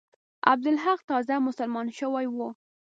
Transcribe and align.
عبدالحق 0.51 0.99
تازه 1.09 1.35
مسلمان 1.47 1.87
شوی 1.99 2.25
وو. 2.29 2.47